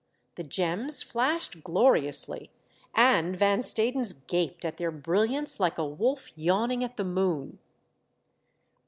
[0.33, 2.49] The gems flashed gloriously
[2.95, 7.59] and Van Stadens gaped at their brilliance like a wolf yawning at the moon.